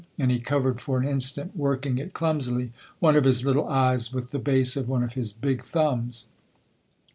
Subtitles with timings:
[0.17, 4.31] And he covered, for an instant, working it clumsily, one of his little eyes with
[4.31, 6.25] the base of one of his big thumbs.